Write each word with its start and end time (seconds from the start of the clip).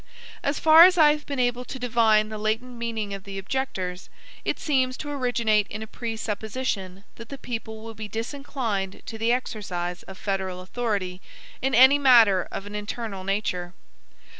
As 0.41 0.57
far 0.57 0.83
as 0.85 0.97
I 0.97 1.11
have 1.11 1.27
been 1.27 1.37
able 1.37 1.63
to 1.65 1.77
divine 1.77 2.29
the 2.29 2.39
latent 2.39 2.75
meaning 2.75 3.13
of 3.13 3.23
the 3.23 3.37
objectors, 3.37 4.09
it 4.43 4.57
seems 4.59 4.97
to 4.97 5.11
originate 5.11 5.67
in 5.67 5.83
a 5.83 5.85
presupposition 5.85 7.03
that 7.17 7.29
the 7.29 7.37
people 7.37 7.83
will 7.83 7.93
be 7.93 8.07
disinclined 8.07 9.03
to 9.05 9.19
the 9.19 9.31
exercise 9.31 10.01
of 10.01 10.17
federal 10.17 10.59
authority 10.61 11.21
in 11.61 11.75
any 11.75 11.99
matter 11.99 12.47
of 12.51 12.65
an 12.65 12.73
internal 12.73 13.23
nature. 13.23 13.75